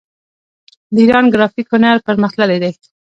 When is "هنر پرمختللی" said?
1.73-2.57